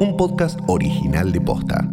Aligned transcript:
un 0.00 0.16
podcast 0.16 0.58
original 0.66 1.30
de 1.30 1.40
Posta. 1.42 1.86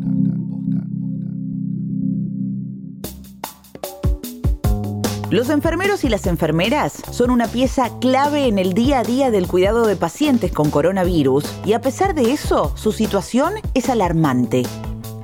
Los 5.29 5.49
enfermeros 5.49 6.05
y 6.05 6.09
las 6.09 6.25
enfermeras 6.25 7.03
son 7.11 7.31
una 7.31 7.47
pieza 7.47 7.99
clave 7.99 8.47
en 8.47 8.59
el 8.59 8.71
día 8.71 8.99
a 8.99 9.03
día 9.03 9.29
del 9.29 9.45
cuidado 9.45 9.85
de 9.85 9.97
pacientes 9.97 10.53
con 10.53 10.71
coronavirus 10.71 11.43
y 11.65 11.73
a 11.73 11.81
pesar 11.81 12.15
de 12.15 12.31
eso, 12.31 12.71
su 12.77 12.93
situación 12.93 13.55
es 13.73 13.89
alarmante. 13.89 14.63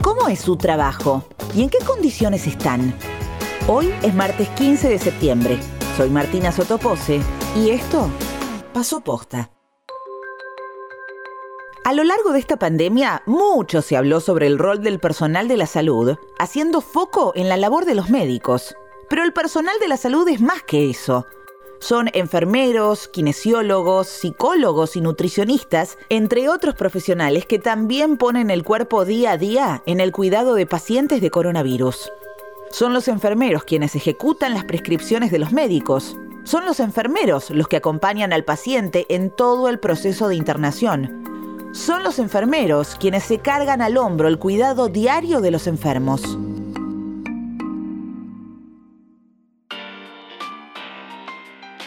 ¿Cómo 0.02 0.28
es 0.28 0.42
su 0.42 0.58
trabajo? 0.58 1.24
¿Y 1.56 1.64
en 1.64 1.70
qué 1.70 1.78
condiciones 1.88 2.48
están? 2.48 2.94
Hoy 3.70 3.94
es 4.02 4.14
martes 4.14 4.50
15 4.50 4.90
de 4.90 5.00
septiembre. 5.00 5.58
Soy 5.96 6.10
Martina 6.10 6.52
Sotopose 6.52 7.22
y 7.56 7.70
esto 7.70 8.10
pasó 8.74 9.00
posta. 9.00 9.52
A 11.86 11.92
lo 11.92 12.05
largo 12.05 12.32
de 12.32 12.40
esta 12.40 12.55
pandemia, 12.55 13.23
mucho 13.26 13.82
se 13.82 13.98
habló 13.98 14.22
sobre 14.22 14.48
el 14.48 14.58
rol 14.58 14.82
del 14.82 15.00
personal 15.00 15.50
de 15.50 15.58
la 15.58 15.68
salud, 15.68 16.16
haciendo 16.40 16.80
foco 16.80 17.34
en 17.36 17.50
la 17.50 17.58
labor 17.58 17.84
de 17.84 17.94
los 17.94 18.10
médicos. 18.10 18.74
Pero 19.10 19.26
el 19.26 19.34
personal 19.34 19.76
de 19.82 19.90
la 19.90 19.98
salud 19.98 20.26
es 20.30 20.40
más 20.40 20.64
que 20.64 20.90
eso. 20.90 21.27
Son 21.80 22.10
enfermeros, 22.14 23.10
kinesiólogos, 23.10 24.08
psicólogos 24.08 24.96
y 24.96 25.02
nutricionistas, 25.02 25.98
entre 26.08 26.48
otros 26.48 26.76
profesionales 26.76 27.46
que 27.46 27.60
también 27.60 28.16
ponen 28.16 28.50
el 28.50 28.63
cuerpo 28.63 29.04
día 29.04 29.32
a 29.32 29.38
día 29.38 29.84
en 29.86 30.00
el 30.00 30.13
cuidado 30.13 30.55
de 30.55 30.66
pacientes 30.66 31.20
de 31.20 31.32
coronavirus. 31.32 32.13
Son 32.72 32.94
los 32.94 33.10
enfermeros 33.10 33.66
quienes 33.66 33.94
ejecutan 33.98 34.54
las 34.54 34.63
prescripciones 34.63 35.32
de 35.32 35.40
los 35.40 35.52
médicos. 35.52 36.16
Son 36.46 36.66
los 36.66 36.80
enfermeros 36.80 37.50
los 37.50 37.68
que 37.68 37.76
acompañan 37.76 38.32
al 38.32 38.46
paciente 38.46 39.05
en 39.10 39.32
todo 39.32 39.68
el 39.68 39.80
proceso 39.80 40.30
de 40.30 40.36
internación. 40.36 41.33
Son 41.73 42.04
los 42.04 42.20
enfermeros 42.20 42.95
quienes 43.00 43.23
se 43.23 43.40
cargan 43.40 43.82
al 43.82 43.98
hombro 43.98 44.27
el 44.27 44.38
cuidado 44.38 44.90
diario 44.90 45.41
de 45.41 45.49
los 45.49 45.66
enfermos. 45.66 46.21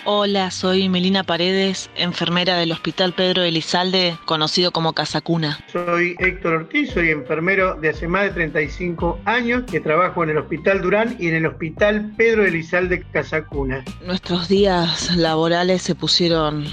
Hola, 0.09 0.51
soy 0.51 0.89
Melina 0.89 1.23
Paredes, 1.23 1.89
enfermera 1.97 2.57
del 2.57 2.73
Hospital 2.73 3.13
Pedro 3.13 3.43
Elizalde, 3.43 4.17
conocido 4.25 4.73
como 4.73 4.93
Casacuna. 4.93 5.59
Soy 5.73 6.17
Héctor 6.19 6.55
Ortiz, 6.55 6.91
soy 6.93 7.11
enfermero 7.11 7.75
de 7.75 7.91
hace 7.91 8.09
más 8.09 8.25
de 8.25 8.31
35 8.31 9.21
años 9.25 9.65
que 9.71 9.81
trabajo 9.81 10.25
en 10.25 10.31
el 10.31 10.39
Hospital 10.39 10.83
Durán 10.83 11.17
y 11.21 11.29
en 11.29 11.37
el 11.37 11.47
Hospital 11.47 12.13
Pedro 12.17 12.45
Elizalde 12.45 13.05
Casacuna. 13.13 13.85
Nuestros 14.05 14.49
días 14.49 15.17
laborales 15.17 15.83
se 15.83 15.95
pusieron 15.95 16.67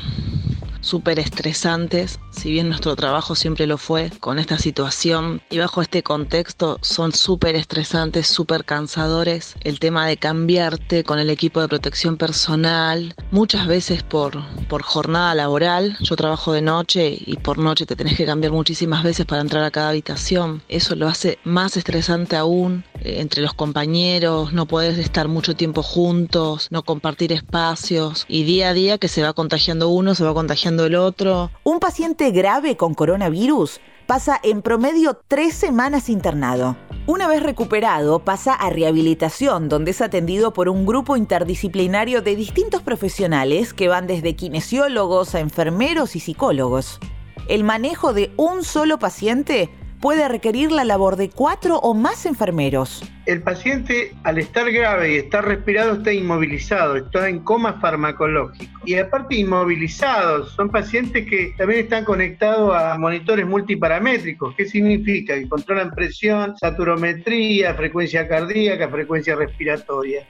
súper 0.83 1.17
estresantes, 1.17 2.19
si 2.29 2.51
bien 2.51 2.67
nuestro 2.67 2.95
trabajo 2.95 3.35
siempre 3.35 3.65
lo 3.65 3.77
fue, 3.77 4.11
con 4.19 4.37
esta 4.37 4.57
situación 4.57 5.41
y 5.49 5.57
bajo 5.57 5.81
este 5.81 6.03
contexto 6.03 6.77
son 6.81 7.13
súper 7.13 7.55
estresantes, 7.55 8.27
súper 8.27 8.65
cansadores. 8.65 9.55
El 9.61 9.79
tema 9.79 10.05
de 10.05 10.17
cambiarte 10.17 11.03
con 11.03 11.19
el 11.19 11.29
equipo 11.29 11.61
de 11.61 11.67
protección 11.67 12.17
personal, 12.17 13.15
muchas 13.31 13.65
veces 13.65 14.03
por, 14.03 14.43
por 14.67 14.83
jornada 14.83 15.33
laboral, 15.33 15.97
yo 16.01 16.15
trabajo 16.15 16.53
de 16.53 16.61
noche 16.61 17.17
y 17.17 17.37
por 17.37 17.57
noche 17.57 17.85
te 17.85 17.95
tenés 17.95 18.17
que 18.17 18.25
cambiar 18.25 18.51
muchísimas 18.51 19.03
veces 19.03 19.25
para 19.25 19.41
entrar 19.41 19.63
a 19.63 19.71
cada 19.71 19.89
habitación. 19.89 20.61
Eso 20.67 20.95
lo 20.95 21.07
hace 21.07 21.39
más 21.43 21.77
estresante 21.77 22.35
aún 22.35 22.83
entre 23.03 23.41
los 23.41 23.53
compañeros, 23.53 24.53
no 24.53 24.65
podés 24.65 24.97
estar 24.97 25.27
mucho 25.27 25.55
tiempo 25.55 25.83
juntos, 25.83 26.67
no 26.71 26.83
compartir 26.83 27.31
espacios 27.31 28.25
y 28.27 28.43
día 28.43 28.69
a 28.69 28.73
día 28.73 28.97
que 28.97 29.07
se 29.07 29.21
va 29.21 29.33
contagiando 29.33 29.89
uno, 29.89 30.15
se 30.15 30.23
va 30.23 30.33
contagiando 30.33 30.85
el 30.85 30.95
otro. 30.95 31.51
Un 31.63 31.79
paciente 31.79 32.31
grave 32.31 32.77
con 32.77 32.93
coronavirus 32.93 33.81
pasa 34.07 34.39
en 34.43 34.61
promedio 34.61 35.19
tres 35.27 35.53
semanas 35.53 36.09
internado. 36.09 36.77
Una 37.05 37.27
vez 37.27 37.43
recuperado, 37.43 38.19
pasa 38.19 38.53
a 38.53 38.69
rehabilitación, 38.69 39.67
donde 39.67 39.91
es 39.91 40.01
atendido 40.01 40.53
por 40.53 40.69
un 40.69 40.85
grupo 40.85 41.17
interdisciplinario 41.17 42.21
de 42.21 42.35
distintos 42.35 42.81
profesionales 42.81 43.73
que 43.73 43.89
van 43.89 44.07
desde 44.07 44.35
kinesiólogos 44.35 45.35
a 45.35 45.41
enfermeros 45.41 46.15
y 46.15 46.21
psicólogos. 46.21 46.99
El 47.49 47.65
manejo 47.65 48.13
de 48.13 48.31
un 48.37 48.63
solo 48.63 48.99
paciente 48.99 49.69
puede 50.03 50.27
requerir 50.27 50.69
la 50.73 50.83
labor 50.83 51.15
de 51.15 51.29
cuatro 51.29 51.77
o 51.77 51.93
más 51.93 52.25
enfermeros. 52.25 53.09
El 53.25 53.41
paciente, 53.41 54.13
al 54.23 54.37
estar 54.37 54.69
grave 54.69 55.13
y 55.13 55.15
estar 55.15 55.45
respirado, 55.45 55.93
está 55.93 56.11
inmovilizado, 56.11 56.97
está 56.97 57.29
en 57.29 57.39
coma 57.39 57.79
farmacológico. 57.79 58.81
Y 58.83 58.95
aparte 58.95 59.37
inmovilizados, 59.37 60.51
son 60.55 60.69
pacientes 60.69 61.25
que 61.25 61.53
también 61.57 61.85
están 61.85 62.03
conectados 62.03 62.75
a 62.75 62.97
monitores 62.97 63.47
multiparamétricos. 63.47 64.53
¿Qué 64.57 64.65
significa? 64.65 65.35
Que 65.35 65.47
controlan 65.47 65.91
presión, 65.91 66.57
saturometría, 66.57 67.73
frecuencia 67.73 68.27
cardíaca, 68.27 68.89
frecuencia 68.89 69.37
respiratoria. 69.37 70.27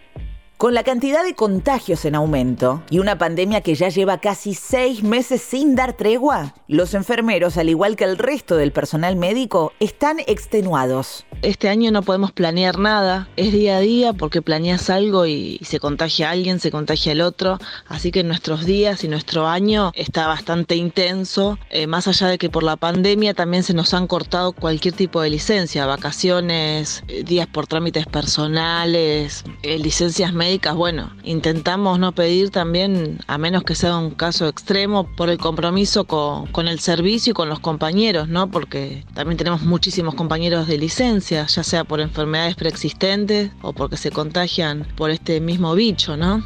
Con 0.64 0.74
la 0.74 0.84
cantidad 0.84 1.26
de 1.26 1.36
contagios 1.36 2.06
en 2.06 2.16
aumento 2.16 2.84
y 2.90 3.00
una 3.00 3.18
pandemia 3.18 3.60
que 3.60 3.76
ya 3.76 3.90
lleva 3.90 4.20
casi 4.20 4.54
seis 4.54 5.04
meses 5.04 5.42
sin 5.42 5.76
dar 5.76 5.92
tregua, 5.92 6.56
los 6.70 6.94
enfermeros, 6.94 7.58
al 7.58 7.68
igual 7.68 7.98
que 7.98 8.06
el 8.06 8.18
resto 8.18 8.56
del 8.56 8.72
personal 8.72 9.18
médico, 9.18 9.74
están 9.82 10.22
extenuados. 10.26 11.26
Este 11.42 11.68
año 11.68 11.92
no 11.92 12.02
podemos 12.02 12.32
planear 12.32 12.80
nada, 12.80 13.28
es 13.36 13.52
día 13.52 13.76
a 13.76 13.80
día 13.82 14.14
porque 14.14 14.42
planeas 14.42 14.90
algo 14.90 15.26
y, 15.26 15.60
se 15.66 15.82
contagia 15.82 16.30
alguien, 16.30 16.62
se 16.62 16.72
contagia 16.72 17.12
el 17.12 17.20
otro, 17.20 17.60
así 17.90 18.12
que 18.12 18.24
nuestros 18.24 18.66
días 18.66 19.04
y 19.04 19.10
nuestro 19.10 19.48
año 19.48 19.92
está 19.96 20.28
bastante 20.28 20.78
intenso, 20.78 21.60
eh, 21.72 21.88
más 21.88 22.08
allá 22.08 22.30
de 22.30 22.38
que 22.38 22.50
por 22.50 22.64
la 22.64 22.78
pandemia 22.78 23.34
también 23.34 23.64
se 23.64 23.74
nos 23.74 23.94
han 23.94 24.08
cortado 24.08 24.54
cualquier 24.54 24.94
tipo 24.94 25.20
de 25.20 25.30
licencia, 25.30 25.86
vacaciones, 25.86 27.04
eh, 27.10 27.26
días 27.26 27.48
por 27.48 27.68
trámites 27.68 28.06
personales, 28.06 29.44
eh, 29.64 29.78
licencias 29.78 30.32
médicas 30.32 30.53
bueno, 30.76 31.12
intentamos 31.24 32.00
no 32.00 32.14
pedir 32.14 32.50
también, 32.50 33.20
a 33.28 33.38
menos 33.38 33.64
que 33.64 33.76
sea 33.76 33.98
un 33.98 34.12
caso 34.12 34.48
extremo, 34.48 35.08
por 35.16 35.30
el 35.30 35.38
compromiso 35.38 36.06
con, 36.06 36.48
con 36.48 36.68
el 36.68 36.80
servicio 36.80 37.32
y 37.32 37.34
con 37.34 37.50
los 37.50 37.60
compañeros, 37.60 38.28
¿no? 38.28 38.50
Porque 38.50 39.06
también 39.14 39.38
tenemos 39.38 39.62
muchísimos 39.62 40.16
compañeros 40.16 40.68
de 40.68 40.78
licencia, 40.78 41.46
ya 41.46 41.64
sea 41.64 41.84
por 41.84 42.02
enfermedades 42.02 42.56
preexistentes 42.56 43.52
o 43.62 43.74
porque 43.74 43.98
se 43.98 44.12
contagian 44.12 44.88
por 44.96 45.10
este 45.10 45.40
mismo 45.40 45.76
bicho, 45.76 46.18
¿no? 46.18 46.44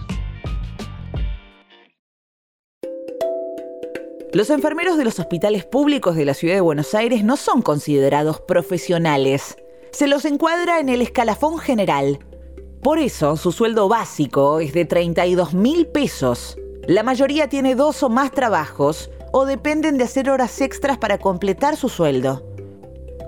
Los 4.34 4.50
enfermeros 4.50 4.98
de 4.98 5.06
los 5.06 5.20
hospitales 5.20 5.66
públicos 5.66 6.16
de 6.16 6.26
la 6.26 6.34
ciudad 6.34 6.56
de 6.56 6.62
Buenos 6.62 6.94
Aires 6.94 7.24
no 7.24 7.38
son 7.38 7.62
considerados 7.62 8.42
profesionales. 8.42 9.58
Se 9.92 10.06
los 10.06 10.26
encuadra 10.26 10.80
en 10.80 10.90
el 10.90 11.02
escalafón 11.02 11.58
general, 11.58 12.20
por 12.88 13.00
eso 13.00 13.36
su 13.36 13.52
sueldo 13.52 13.90
básico 13.90 14.62
es 14.62 14.72
de 14.72 14.86
32 14.86 15.54
mil 15.54 15.88
pesos. 15.88 16.58
La 16.88 17.04
mayoría 17.04 17.50
tiene 17.50 17.76
dos 17.76 18.02
o 18.02 18.08
más 18.08 18.32
trabajos 18.32 19.12
o 19.34 19.46
dependen 19.46 19.98
de 19.98 20.06
hacer 20.06 20.30
horas 20.30 20.62
extras 20.62 20.98
para 20.98 21.18
completar 21.18 21.76
su 21.76 21.90
sueldo. 21.90 22.50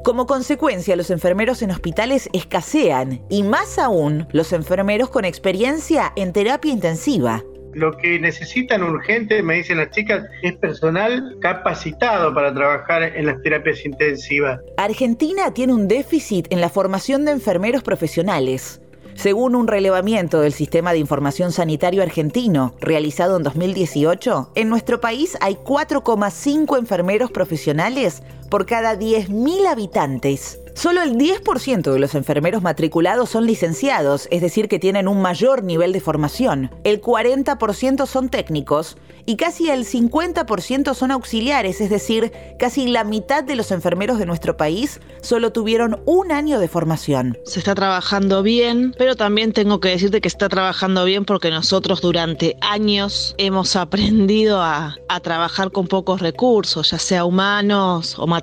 Como 0.05 0.27
consecuencia, 0.27 0.95
los 0.95 1.11
enfermeros 1.11 1.61
en 1.61 1.71
hospitales 1.71 2.29
escasean 2.31 3.21
y 3.29 3.43
más 3.43 3.77
aún 3.77 4.29
los 4.31 4.53
enfermeros 4.53 5.09
con 5.09 5.25
experiencia 5.25 6.13
en 6.15 6.31
terapia 6.31 6.71
intensiva. 6.71 7.43
Lo 7.73 7.97
que 7.97 8.17
necesitan 8.17 8.81
urgente, 8.81 9.43
me 9.43 9.55
dicen 9.55 9.75
las 9.75 9.91
chicas, 9.91 10.23
es 10.41 10.55
personal 10.55 11.35
capacitado 11.41 12.33
para 12.33 12.53
trabajar 12.53 13.03
en 13.03 13.25
las 13.25 13.41
terapias 13.41 13.85
intensivas. 13.85 14.61
Argentina 14.77 15.53
tiene 15.53 15.73
un 15.73 15.89
déficit 15.89 16.47
en 16.49 16.61
la 16.61 16.69
formación 16.69 17.25
de 17.25 17.31
enfermeros 17.31 17.83
profesionales. 17.83 18.79
Según 19.19 19.53
un 19.55 19.67
relevamiento 19.67 20.39
del 20.39 20.53
Sistema 20.53 20.93
de 20.93 20.99
Información 20.99 21.51
Sanitario 21.51 22.01
Argentino 22.01 22.73
realizado 22.79 23.35
en 23.35 23.43
2018, 23.43 24.51
en 24.55 24.69
nuestro 24.69 25.01
país 25.01 25.37
hay 25.41 25.55
4,5 25.55 26.77
enfermeros 26.79 27.29
profesionales 27.29 28.23
por 28.49 28.65
cada 28.65 28.97
10.000 28.97 29.67
habitantes. 29.67 30.59
Solo 30.73 31.01
el 31.01 31.17
10% 31.17 31.91
de 31.91 31.99
los 31.99 32.15
enfermeros 32.15 32.61
matriculados 32.61 33.29
son 33.29 33.45
licenciados, 33.45 34.27
es 34.31 34.41
decir, 34.41 34.69
que 34.69 34.79
tienen 34.79 35.07
un 35.09 35.21
mayor 35.21 35.63
nivel 35.63 35.91
de 35.91 35.99
formación. 35.99 36.71
El 36.85 37.01
40% 37.01 38.05
son 38.05 38.29
técnicos 38.29 38.95
y 39.25 39.35
casi 39.35 39.69
el 39.69 39.85
50% 39.85 40.93
son 40.95 41.11
auxiliares, 41.11 41.81
es 41.81 41.89
decir, 41.89 42.31
casi 42.57 42.87
la 42.87 43.03
mitad 43.03 43.43
de 43.43 43.55
los 43.55 43.71
enfermeros 43.71 44.17
de 44.19 44.25
nuestro 44.25 44.57
país 44.57 45.01
solo 45.21 45.51
tuvieron 45.51 46.01
un 46.05 46.31
año 46.31 46.59
de 46.59 46.67
formación. 46.67 47.37
Se 47.45 47.59
está 47.59 47.75
trabajando 47.75 48.41
bien, 48.41 48.95
pero 48.97 49.15
también 49.15 49.53
tengo 49.53 49.79
que 49.79 49.89
decirte 49.89 50.21
que 50.21 50.27
está 50.29 50.49
trabajando 50.49 51.05
bien 51.05 51.25
porque 51.25 51.51
nosotros 51.51 52.01
durante 52.01 52.55
años 52.61 53.35
hemos 53.37 53.75
aprendido 53.75 54.61
a, 54.61 54.95
a 55.09 55.19
trabajar 55.19 55.71
con 55.71 55.87
pocos 55.87 56.21
recursos, 56.21 56.91
ya 56.91 56.99
sea 56.99 57.25
humanos 57.25 58.15
o 58.17 58.27
materiales. 58.27 58.38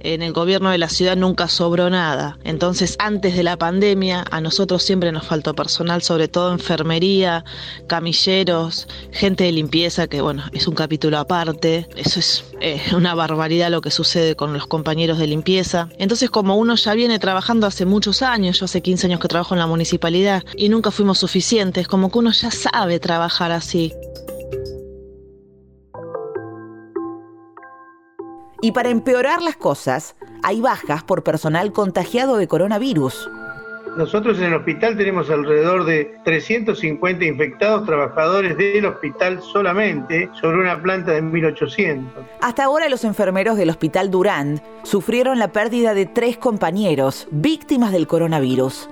En 0.00 0.22
el 0.22 0.32
gobierno 0.32 0.70
de 0.70 0.78
la 0.78 0.88
ciudad 0.88 1.16
nunca 1.16 1.48
sobró 1.48 1.90
nada. 1.90 2.38
Entonces, 2.44 2.96
antes 2.98 3.36
de 3.36 3.42
la 3.42 3.56
pandemia, 3.56 4.24
a 4.30 4.40
nosotros 4.40 4.82
siempre 4.82 5.12
nos 5.12 5.26
faltó 5.26 5.54
personal, 5.54 6.02
sobre 6.02 6.28
todo 6.28 6.52
enfermería, 6.52 7.44
camilleros, 7.86 8.88
gente 9.12 9.44
de 9.44 9.52
limpieza, 9.52 10.06
que 10.06 10.20
bueno, 10.20 10.44
es 10.52 10.66
un 10.66 10.74
capítulo 10.74 11.18
aparte. 11.18 11.86
Eso 11.96 12.20
es 12.20 12.44
eh, 12.60 12.80
una 12.94 13.14
barbaridad 13.14 13.70
lo 13.70 13.80
que 13.80 13.90
sucede 13.90 14.36
con 14.36 14.52
los 14.52 14.66
compañeros 14.66 15.18
de 15.18 15.26
limpieza. 15.26 15.88
Entonces, 15.98 16.30
como 16.30 16.56
uno 16.56 16.74
ya 16.76 16.94
viene 16.94 17.18
trabajando 17.18 17.66
hace 17.66 17.86
muchos 17.86 18.22
años, 18.22 18.58
yo 18.58 18.64
hace 18.64 18.82
15 18.82 19.06
años 19.06 19.20
que 19.20 19.28
trabajo 19.28 19.54
en 19.54 19.60
la 19.60 19.66
municipalidad 19.66 20.42
y 20.56 20.68
nunca 20.68 20.90
fuimos 20.90 21.18
suficientes, 21.18 21.86
como 21.88 22.10
que 22.10 22.18
uno 22.18 22.32
ya 22.32 22.50
sabe 22.50 22.98
trabajar 23.00 23.52
así. 23.52 23.92
Y 28.62 28.72
para 28.72 28.90
empeorar 28.90 29.40
las 29.40 29.56
cosas, 29.56 30.16
hay 30.42 30.60
bajas 30.60 31.02
por 31.02 31.22
personal 31.22 31.72
contagiado 31.72 32.36
de 32.36 32.46
coronavirus. 32.46 33.30
Nosotros 33.96 34.38
en 34.38 34.44
el 34.44 34.54
hospital 34.54 34.96
tenemos 34.96 35.30
alrededor 35.30 35.84
de 35.84 36.14
350 36.24 37.24
infectados 37.24 37.86
trabajadores 37.86 38.56
del 38.56 38.84
hospital 38.86 39.42
solamente 39.42 40.28
sobre 40.40 40.58
una 40.58 40.80
planta 40.80 41.12
de 41.12 41.22
1800. 41.22 42.24
Hasta 42.40 42.64
ahora 42.64 42.88
los 42.88 43.04
enfermeros 43.04 43.56
del 43.56 43.70
hospital 43.70 44.10
Durand 44.10 44.60
sufrieron 44.84 45.38
la 45.38 45.52
pérdida 45.52 45.92
de 45.94 46.06
tres 46.06 46.36
compañeros 46.36 47.26
víctimas 47.30 47.92
del 47.92 48.06
coronavirus. 48.06 48.88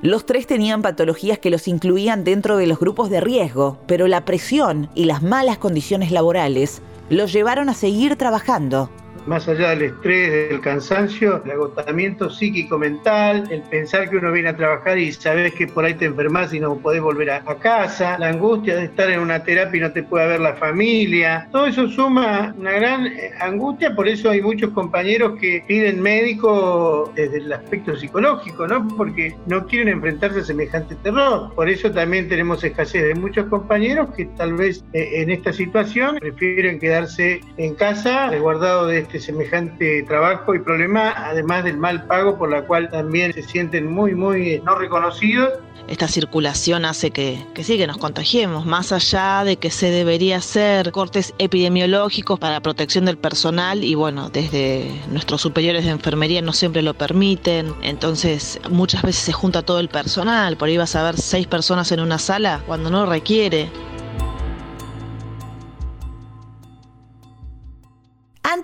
Los 0.00 0.26
tres 0.26 0.48
tenían 0.48 0.82
patologías 0.82 1.38
que 1.38 1.50
los 1.50 1.68
incluían 1.68 2.24
dentro 2.24 2.56
de 2.56 2.66
los 2.66 2.80
grupos 2.80 3.10
de 3.10 3.20
riesgo, 3.20 3.78
pero 3.86 4.08
la 4.08 4.24
presión 4.24 4.90
y 4.96 5.04
las 5.04 5.22
malas 5.22 5.58
condiciones 5.58 6.10
laborales 6.10 6.82
los 7.10 7.32
llevaron 7.32 7.68
a 7.68 7.74
seguir 7.74 8.16
trabajando 8.16 8.90
más 9.26 9.48
allá 9.48 9.70
del 9.70 9.82
estrés, 9.82 10.48
del 10.50 10.60
cansancio, 10.60 11.42
el 11.44 11.50
agotamiento 11.52 12.30
psíquico-mental, 12.30 13.48
el 13.50 13.62
pensar 13.62 14.10
que 14.10 14.16
uno 14.16 14.32
viene 14.32 14.50
a 14.50 14.56
trabajar 14.56 14.98
y 14.98 15.12
sabes 15.12 15.54
que 15.54 15.66
por 15.66 15.84
ahí 15.84 15.94
te 15.94 16.06
enfermas 16.06 16.52
y 16.52 16.60
no 16.60 16.76
podés 16.76 17.00
volver 17.00 17.30
a, 17.30 17.42
casa, 17.62 18.18
la 18.18 18.28
angustia 18.28 18.76
de 18.76 18.84
estar 18.84 19.10
en 19.10 19.20
una 19.20 19.44
terapia 19.44 19.78
y 19.78 19.80
no 19.82 19.92
te 19.92 20.02
puede 20.02 20.26
ver 20.26 20.40
la 20.40 20.54
familia, 20.54 21.48
todo 21.52 21.66
eso 21.66 21.86
suma 21.88 22.54
una 22.58 22.72
gran 22.72 23.06
eh, 23.06 23.30
angustia, 23.40 23.94
por 23.94 24.08
eso 24.08 24.30
hay 24.30 24.40
muchos 24.40 24.70
compañeros 24.70 25.38
que 25.38 25.62
piden 25.66 26.00
médico 26.00 27.12
desde 27.14 27.38
el 27.38 27.52
aspecto 27.52 27.96
psicológico, 27.96 28.66
¿no? 28.66 28.88
Porque 28.96 29.36
no 29.46 29.66
quieren 29.66 29.88
enfrentarse 29.88 30.40
a 30.40 30.44
semejante 30.44 30.94
terror. 30.96 31.52
Por 31.54 31.68
eso 31.68 31.90
también 31.90 32.28
tenemos 32.28 32.64
escasez 32.64 33.02
de 33.02 33.14
muchos 33.14 33.46
compañeros 33.46 34.08
que 34.16 34.24
tal 34.36 34.54
vez 34.54 34.84
eh, 34.92 35.22
en 35.22 35.30
esta 35.30 35.52
situación 35.52 36.16
prefieren 36.18 36.78
quedarse 36.78 37.40
en 37.56 37.74
casa, 37.74 38.30
resguardados 38.30 38.88
de 38.88 38.98
este 39.00 39.11
semejante 39.20 40.02
trabajo 40.04 40.54
y 40.54 40.58
problema, 40.58 41.12
además 41.16 41.64
del 41.64 41.76
mal 41.76 42.06
pago 42.06 42.38
por 42.38 42.50
la 42.50 42.62
cual 42.62 42.88
también 42.90 43.32
se 43.32 43.42
sienten 43.42 43.86
muy, 43.86 44.14
muy 44.14 44.60
no 44.64 44.74
reconocidos. 44.74 45.50
Esta 45.88 46.06
circulación 46.06 46.84
hace 46.84 47.10
que, 47.10 47.44
que 47.54 47.64
sí, 47.64 47.76
que 47.76 47.86
nos 47.86 47.98
contagiemos, 47.98 48.64
más 48.64 48.92
allá 48.92 49.42
de 49.44 49.56
que 49.56 49.70
se 49.70 49.90
debería 49.90 50.36
hacer 50.36 50.92
cortes 50.92 51.34
epidemiológicos 51.38 52.38
para 52.38 52.60
protección 52.60 53.04
del 53.04 53.18
personal 53.18 53.82
y 53.82 53.94
bueno, 53.94 54.30
desde 54.30 54.88
nuestros 55.10 55.40
superiores 55.40 55.84
de 55.84 55.90
enfermería 55.90 56.40
no 56.40 56.52
siempre 56.52 56.82
lo 56.82 56.94
permiten, 56.94 57.74
entonces 57.82 58.60
muchas 58.70 59.02
veces 59.02 59.24
se 59.24 59.32
junta 59.32 59.62
todo 59.62 59.80
el 59.80 59.88
personal, 59.88 60.56
por 60.56 60.68
ahí 60.68 60.76
vas 60.76 60.94
a 60.94 61.02
ver 61.02 61.16
seis 61.18 61.48
personas 61.48 61.90
en 61.90 62.00
una 62.00 62.18
sala 62.18 62.62
cuando 62.66 62.88
no 62.88 63.04
requiere. 63.04 63.68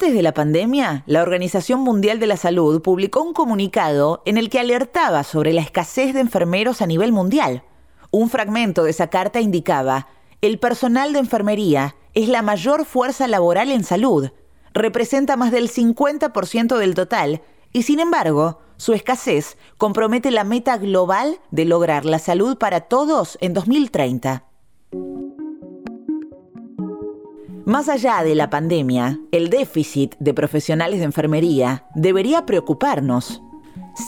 Antes 0.08 0.16
de 0.16 0.22
la 0.22 0.32
pandemia, 0.32 1.02
la 1.05 1.20
Organización 1.20 1.81
Mundial 1.81 2.19
de 2.19 2.26
la 2.26 2.38
Salud 2.38 2.81
publicó 2.81 3.20
un 3.20 3.34
comunicado 3.34 4.22
en 4.25 4.38
el 4.38 4.49
que 4.49 4.58
alertaba 4.58 5.22
sobre 5.22 5.52
la 5.52 5.60
escasez 5.60 6.14
de 6.14 6.20
enfermeros 6.20 6.81
a 6.81 6.87
nivel 6.87 7.12
mundial. 7.12 7.62
Un 8.10 8.31
fragmento 8.31 8.84
de 8.84 8.90
esa 8.93 9.08
carta 9.08 9.43
indicaba, 9.43 10.08
el 10.40 10.58
personal 10.58 11.12
de 11.12 11.19
enfermería 11.19 11.94
es 12.14 12.31
la 12.31 12.40
mayor 12.40 12.87
fuerza 12.87 13.28
laboral 13.28 13.70
en 13.70 13.84
salud, 13.84 14.31
representa 14.72 15.37
más 15.37 15.52
del 15.52 15.69
50% 15.69 16.78
del 16.78 16.94
total 16.94 17.43
y 17.75 17.82
sin 17.82 18.00
embargo, 18.00 18.61
su 18.78 18.94
escasez 18.94 19.58
compromete 19.76 20.31
la 20.31 20.44
meta 20.44 20.78
global 20.78 21.38
de 21.50 21.66
lograr 21.66 22.06
la 22.06 22.19
salud 22.19 22.56
para 22.56 22.81
todos 22.81 23.37
en 23.43 23.52
2030. 23.52 24.47
Más 27.68 27.90
allá 27.90 28.22
de 28.22 28.34
la 28.34 28.48
pandemia, 28.48 29.18
el 29.30 29.50
déficit 29.50 30.14
de 30.20 30.32
profesionales 30.32 31.00
de 31.00 31.04
enfermería 31.04 31.84
debería 31.94 32.46
preocuparnos. 32.46 33.42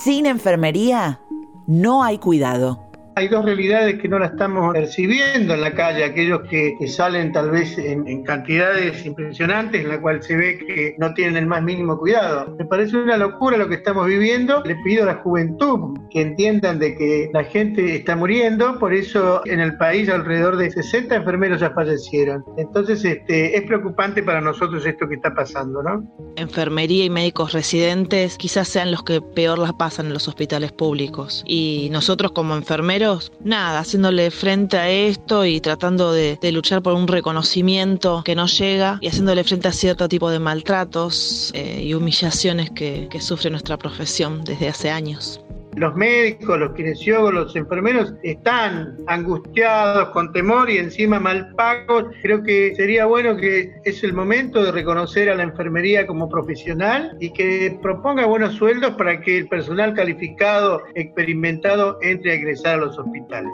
Sin 0.02 0.24
enfermería, 0.24 1.20
no 1.66 2.02
hay 2.02 2.16
cuidado 2.16 2.89
hay 3.20 3.28
dos 3.28 3.44
realidades 3.44 4.00
que 4.00 4.08
no 4.08 4.18
la 4.18 4.26
estamos 4.26 4.72
percibiendo 4.72 5.52
en 5.52 5.60
la 5.60 5.74
calle, 5.74 6.04
aquellos 6.04 6.40
que, 6.48 6.74
salen 6.88 7.32
tal 7.32 7.50
vez 7.50 7.76
en, 7.76 8.22
cantidades 8.24 9.04
impresionantes, 9.04 9.82
en 9.82 9.88
la 9.90 10.00
cual 10.00 10.22
se 10.22 10.36
ve 10.36 10.58
que 10.58 10.94
no 10.98 11.12
tienen 11.12 11.36
el 11.36 11.46
más 11.46 11.62
mínimo 11.62 11.98
cuidado. 11.98 12.56
Me 12.58 12.64
parece 12.64 12.96
una 12.96 13.18
locura 13.18 13.58
lo 13.58 13.68
que 13.68 13.74
estamos 13.74 14.06
viviendo. 14.06 14.62
Le 14.64 14.74
pido 14.76 15.02
a 15.02 15.06
la 15.06 15.14
juventud 15.16 15.98
que 16.10 16.22
entiendan 16.22 16.78
de 16.78 16.96
que 16.96 17.30
la 17.32 17.44
gente 17.44 17.96
está 17.96 18.16
muriendo, 18.16 18.78
por 18.78 18.94
eso 18.94 19.42
en 19.44 19.60
el 19.60 19.76
país 19.76 20.08
alrededor 20.08 20.56
de 20.56 20.70
60 20.70 21.14
enfermeros 21.14 21.60
ya 21.60 21.70
fallecieron. 21.70 22.42
Entonces 22.56 23.04
este, 23.04 23.56
es 23.56 23.62
preocupante 23.64 24.22
para 24.22 24.40
nosotros 24.40 24.86
esto 24.86 25.06
que 25.08 25.16
está 25.16 25.34
pasando, 25.34 25.82
¿no? 25.82 26.10
Enfermería 26.36 27.04
y 27.04 27.10
médicos 27.10 27.52
residentes 27.52 28.38
quizás 28.38 28.66
sean 28.68 28.90
los 28.90 29.02
que 29.02 29.20
peor 29.20 29.58
las 29.58 29.74
pasan 29.74 30.06
en 30.06 30.14
los 30.14 30.26
hospitales 30.26 30.72
públicos. 30.72 31.44
Y 31.46 31.88
nosotros 31.92 32.32
como 32.32 32.54
enfermeros 32.54 33.09
nada, 33.42 33.80
haciéndole 33.80 34.30
frente 34.30 34.76
a 34.76 34.88
esto 34.90 35.44
y 35.44 35.60
tratando 35.60 36.12
de, 36.12 36.38
luchar 36.52 36.82
por 36.82 36.94
un 36.94 37.06
reconocimiento 37.06 38.22
que 38.24 38.34
no 38.34 38.46
llega 38.46 38.98
y 39.00 39.06
haciéndole 39.08 39.44
frente 39.44 39.68
a 39.68 39.72
cierto 39.72 40.08
tipo 40.08 40.30
de 40.30 40.38
maltratos 40.38 41.52
eh, 41.54 41.82
y 41.84 41.94
humillaciones 41.94 42.70
que 42.70 43.20
sufre 43.20 43.50
nuestra 43.50 43.76
profesión 43.78 44.42
desde 44.44 44.68
hace 44.68 44.90
años 44.90 45.40
los 45.80 45.96
médicos, 45.96 46.58
los 46.58 46.74
kinesiólogos, 46.74 47.32
los 47.32 47.56
enfermeros 47.56 48.14
están 48.22 48.98
angustiados, 49.06 50.10
con 50.10 50.30
temor 50.30 50.68
y 50.68 50.76
encima 50.76 51.18
mal 51.18 51.54
pagos. 51.54 52.04
Creo 52.22 52.42
que 52.42 52.74
sería 52.76 53.06
bueno 53.06 53.34
que 53.36 53.72
es 53.84 54.04
el 54.04 54.12
momento 54.12 54.62
de 54.62 54.72
reconocer 54.72 55.30
a 55.30 55.34
la 55.34 55.42
enfermería 55.42 56.06
como 56.06 56.28
profesional 56.28 57.16
y 57.18 57.32
que 57.32 57.78
proponga 57.80 58.26
buenos 58.26 58.54
sueldos 58.56 58.94
para 58.96 59.22
que 59.22 59.38
el 59.38 59.48
personal 59.48 59.94
calificado, 59.94 60.82
experimentado, 60.94 61.98
entre 62.02 62.32
a 62.32 62.34
ingresar 62.34 62.74
a 62.74 62.84
los 62.84 62.98
hospitales. 62.98 63.50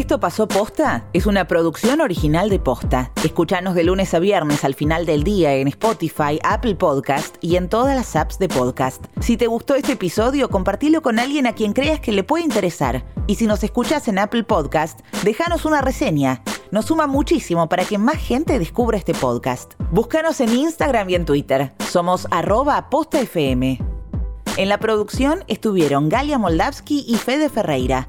Esto 0.00 0.18
pasó 0.18 0.48
posta 0.48 1.04
es 1.12 1.26
una 1.26 1.46
producción 1.46 2.00
original 2.00 2.48
de 2.48 2.58
posta. 2.58 3.12
Escúchanos 3.22 3.74
de 3.74 3.84
lunes 3.84 4.14
a 4.14 4.18
viernes 4.18 4.64
al 4.64 4.74
final 4.74 5.04
del 5.04 5.24
día 5.24 5.52
en 5.56 5.68
Spotify, 5.68 6.40
Apple 6.42 6.76
Podcast 6.76 7.36
y 7.42 7.56
en 7.56 7.68
todas 7.68 7.94
las 7.94 8.16
apps 8.16 8.38
de 8.38 8.48
podcast. 8.48 9.04
Si 9.20 9.36
te 9.36 9.46
gustó 9.46 9.74
este 9.74 9.92
episodio, 9.92 10.48
compartilo 10.48 11.02
con 11.02 11.18
alguien 11.18 11.46
a 11.46 11.52
quien 11.52 11.74
creas 11.74 12.00
que 12.00 12.12
le 12.12 12.24
puede 12.24 12.44
interesar. 12.44 13.04
Y 13.26 13.34
si 13.34 13.46
nos 13.46 13.62
escuchas 13.62 14.08
en 14.08 14.18
Apple 14.18 14.44
Podcast, 14.44 15.00
déjanos 15.22 15.66
una 15.66 15.82
reseña. 15.82 16.42
Nos 16.70 16.86
suma 16.86 17.06
muchísimo 17.06 17.68
para 17.68 17.84
que 17.84 17.98
más 17.98 18.16
gente 18.16 18.58
descubra 18.58 18.96
este 18.96 19.12
podcast. 19.12 19.74
Búscanos 19.90 20.40
en 20.40 20.56
Instagram 20.56 21.10
y 21.10 21.14
en 21.16 21.26
Twitter. 21.26 21.74
Somos 21.90 22.26
arroba 22.30 22.88
postafm. 22.88 23.76
En 24.56 24.68
la 24.70 24.78
producción 24.78 25.44
estuvieron 25.46 26.08
Galia 26.08 26.38
Moldavsky 26.38 27.04
y 27.06 27.16
Fede 27.16 27.50
Ferreira. 27.50 28.08